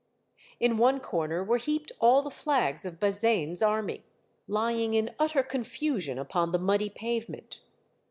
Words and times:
In 0.59 0.79
one 0.79 0.99
corner 0.99 1.43
were 1.43 1.59
heaped 1.59 1.91
all 1.99 2.23
the 2.23 2.31
flags 2.31 2.85
of 2.85 2.99
Bazaine's 2.99 3.61
army, 3.61 4.03
lying 4.47 4.95
in 4.95 5.11
utter 5.19 5.43
confusion 5.43 6.17
upon 6.17 6.51
the 6.51 6.57
muddy 6.57 6.89
pavement. 6.89 7.61